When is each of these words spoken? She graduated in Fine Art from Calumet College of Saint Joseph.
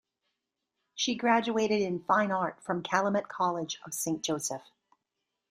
She 0.95 1.13
graduated 1.13 1.79
in 1.79 2.03
Fine 2.05 2.31
Art 2.31 2.59
from 2.63 2.81
Calumet 2.81 3.29
College 3.29 3.79
of 3.85 3.93
Saint 3.93 4.23
Joseph. 4.23 4.63